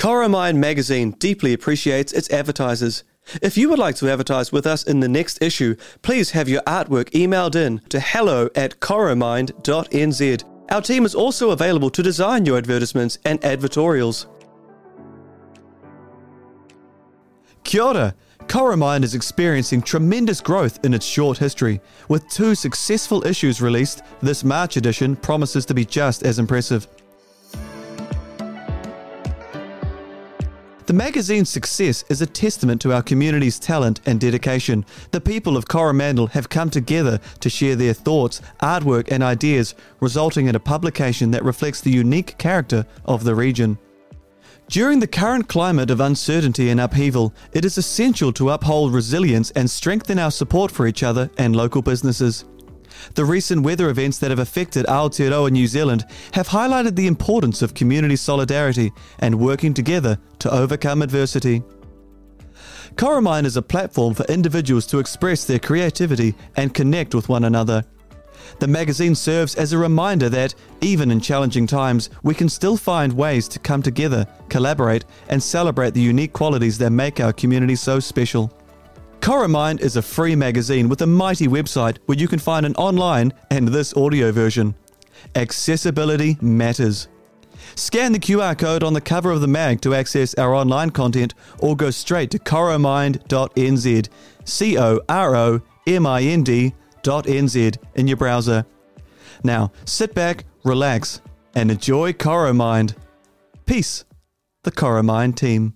[0.00, 3.04] Coromind magazine deeply appreciates its advertisers.
[3.42, 6.62] If you would like to advertise with us in the next issue, please have your
[6.62, 10.44] artwork emailed in to hello at coromind.nz.
[10.70, 14.24] Our team is also available to design your advertisements and advertorials.
[17.64, 18.14] Kia ora.
[18.46, 21.78] Coromind is experiencing tremendous growth in its short history.
[22.08, 26.88] With two successful issues released, this March edition promises to be just as impressive.
[30.90, 34.84] The magazine's success is a testament to our community's talent and dedication.
[35.12, 40.48] The people of Coromandel have come together to share their thoughts, artwork, and ideas, resulting
[40.48, 43.78] in a publication that reflects the unique character of the region.
[44.68, 49.70] During the current climate of uncertainty and upheaval, it is essential to uphold resilience and
[49.70, 52.46] strengthen our support for each other and local businesses.
[53.14, 57.74] The recent weather events that have affected Aotearoa New Zealand have highlighted the importance of
[57.74, 61.62] community solidarity and working together to overcome adversity.
[62.96, 67.84] Coromind is a platform for individuals to express their creativity and connect with one another.
[68.58, 73.12] The magazine serves as a reminder that, even in challenging times, we can still find
[73.12, 78.00] ways to come together, collaborate, and celebrate the unique qualities that make our community so
[78.00, 78.52] special.
[79.20, 83.34] Coromind is a free magazine with a mighty website where you can find an online
[83.50, 84.74] and this audio version.
[85.34, 87.08] Accessibility matters.
[87.74, 91.34] Scan the QR code on the cover of the mag to access our online content
[91.58, 94.08] or go straight to coromind.nz.
[94.44, 98.64] C O R O M I N D .nz in your browser.
[99.44, 101.20] Now, sit back, relax,
[101.54, 102.94] and enjoy Coromind.
[103.66, 104.04] Peace,
[104.64, 105.74] the Coromind team.